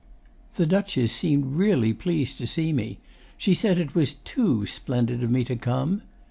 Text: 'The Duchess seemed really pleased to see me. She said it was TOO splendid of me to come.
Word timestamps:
'The 0.55 0.65
Duchess 0.65 1.13
seemed 1.13 1.45
really 1.45 1.93
pleased 1.93 2.39
to 2.39 2.47
see 2.47 2.73
me. 2.73 2.97
She 3.37 3.53
said 3.53 3.77
it 3.77 3.93
was 3.93 4.13
TOO 4.25 4.65
splendid 4.65 5.23
of 5.23 5.29
me 5.29 5.43
to 5.43 5.55
come. 5.55 6.01